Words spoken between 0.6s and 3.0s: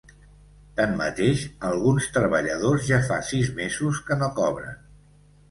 Tanmateix, alguns treballadors